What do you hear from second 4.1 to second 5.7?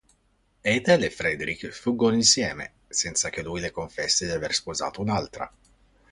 di aver sposato un'altra.